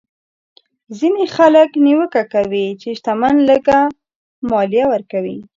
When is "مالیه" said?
4.49-4.85